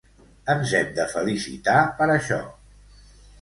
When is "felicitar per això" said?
1.11-2.41